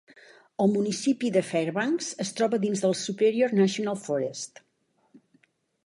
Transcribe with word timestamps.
El 0.63 0.71
municipi 0.77 1.29
de 1.35 1.43
Fairbanks 1.51 2.09
es 2.27 2.33
troba 2.39 2.61
dins 2.65 2.83
del 2.87 2.99
Superior 3.05 3.55
National 3.61 4.03
Forest. 4.09 4.65